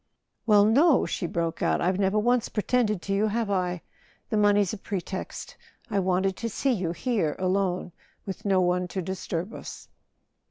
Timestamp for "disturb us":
9.03-9.89